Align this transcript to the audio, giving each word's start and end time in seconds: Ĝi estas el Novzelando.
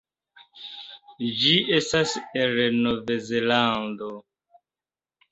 Ĝi 1.41 1.51
estas 1.79 2.13
el 2.43 2.61
Novzelando. 2.85 4.09